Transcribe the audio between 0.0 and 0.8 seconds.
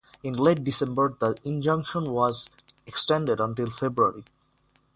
In late